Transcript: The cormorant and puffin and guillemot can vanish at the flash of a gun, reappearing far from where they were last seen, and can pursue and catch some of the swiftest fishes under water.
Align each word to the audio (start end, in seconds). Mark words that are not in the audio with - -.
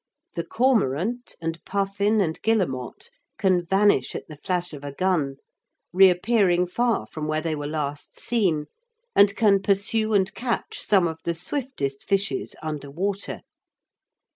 The 0.33 0.43
cormorant 0.43 1.35
and 1.43 1.63
puffin 1.63 2.21
and 2.21 2.41
guillemot 2.41 3.11
can 3.37 3.63
vanish 3.63 4.15
at 4.15 4.27
the 4.27 4.35
flash 4.35 4.73
of 4.73 4.83
a 4.83 4.91
gun, 4.91 5.35
reappearing 5.93 6.65
far 6.65 7.05
from 7.05 7.27
where 7.27 7.39
they 7.39 7.53
were 7.53 7.67
last 7.67 8.19
seen, 8.19 8.65
and 9.15 9.35
can 9.35 9.61
pursue 9.61 10.15
and 10.15 10.33
catch 10.33 10.79
some 10.79 11.05
of 11.07 11.19
the 11.23 11.35
swiftest 11.35 12.03
fishes 12.03 12.55
under 12.63 12.89
water. 12.89 13.41